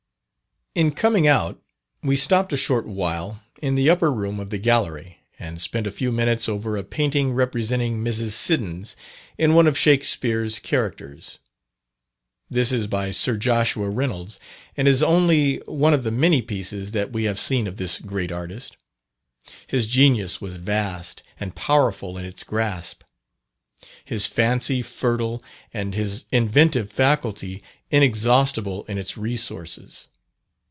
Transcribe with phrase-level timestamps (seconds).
[0.73, 1.61] In coming out,
[2.01, 5.91] we stopped a short while in the upper room of the Gallery, and spent a
[5.91, 8.31] few minutes over a painting representing Mrs.
[8.31, 8.95] Siddons
[9.37, 11.39] in one of Shakspere's characters.
[12.49, 14.39] This is by Sir Joshua Reynolds,
[14.77, 18.31] and is only one of the many pieces that we have seen of this great
[18.31, 18.77] artist.
[19.67, 23.03] His genius was vast, and powerful in its grasp.
[24.05, 25.43] His fancy fertile,
[25.73, 27.61] and his inventive faculty
[27.91, 30.07] inexhaustible in its resources.